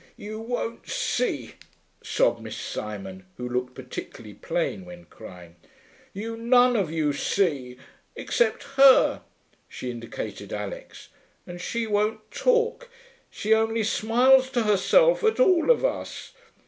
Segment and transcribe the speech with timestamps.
[0.17, 1.53] 'You won't see,'
[2.01, 5.57] sobbed Miss Simon, who looked particularly plain when crying.
[6.11, 7.77] 'You none of you see.
[8.15, 9.21] Except her'
[9.69, 11.09] she indicated Alix
[11.45, 12.89] 'and she won't talk;
[13.29, 16.33] she only smiles to herself at all of us.